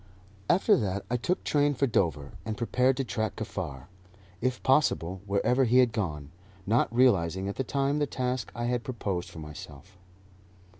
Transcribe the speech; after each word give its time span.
After 0.49 0.75
that 0.77 1.05
I 1.11 1.15
took 1.17 1.43
train 1.43 1.75
for 1.75 1.85
Dover, 1.85 2.31
and 2.43 2.57
prepared 2.57 2.97
to 2.97 3.03
track 3.03 3.35
Kaffar, 3.35 3.85
if 4.41 4.63
possible, 4.63 5.21
wherever 5.27 5.65
he 5.65 5.77
had 5.77 5.93
gone, 5.93 6.31
not 6.65 6.91
realizing 6.91 7.47
at 7.47 7.55
the 7.55 7.63
time 7.63 7.99
the 7.99 8.07
task 8.07 8.51
I 8.55 8.63
had 8.65 8.83
proposed 8.83 9.29
for 9.29 9.37
myself. 9.37 9.99